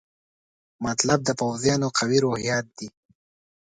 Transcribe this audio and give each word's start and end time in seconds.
مطلب 0.85 1.19
د 1.25 1.29
پوځیانو 1.39 1.87
قوي 1.97 2.19
روحیات 2.25 2.65
دي. 2.77 2.87